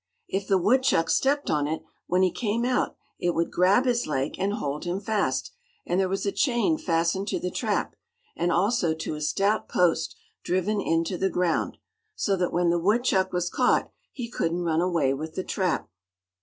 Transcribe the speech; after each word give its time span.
If 0.27 0.47
the 0.47 0.57
woodchuck 0.57 1.11
stepped 1.11 1.51
on 1.51 1.67
it, 1.67 1.83
when 2.07 2.23
he 2.23 2.31
came 2.31 2.65
out, 2.65 2.95
it 3.19 3.35
would 3.35 3.51
grab 3.51 3.85
his 3.85 4.07
leg 4.07 4.33
and 4.39 4.53
hold 4.53 4.83
him 4.83 4.99
fast; 4.99 5.51
and 5.85 5.99
there 5.99 6.09
was 6.09 6.25
a 6.25 6.31
chain 6.31 6.79
fastened 6.79 7.27
to 7.27 7.39
the 7.39 7.51
trap, 7.51 7.95
and 8.35 8.51
also 8.51 8.95
to 8.95 9.13
a 9.13 9.21
stout 9.21 9.69
post 9.69 10.15
driven 10.43 10.81
into 10.81 11.19
the 11.19 11.29
ground, 11.29 11.77
so 12.15 12.35
that 12.37 12.51
when 12.51 12.71
the 12.71 12.79
woodchuck 12.79 13.31
was 13.31 13.51
caught 13.51 13.91
he 14.11 14.27
couldn't 14.27 14.63
run 14.63 14.81
away 14.81 15.13
with 15.13 15.35
the 15.35 15.43
trap. 15.43 15.87